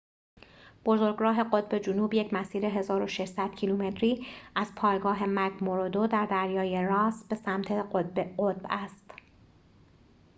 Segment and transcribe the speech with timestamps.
[0.85, 7.71] بزرگراه قطب جنوب یک مسیر ۱۶۰۰ کیلومتری از پایگاه مک‌موردو در دریای راس به سمت
[7.71, 8.29] قطب
[8.69, 9.11] است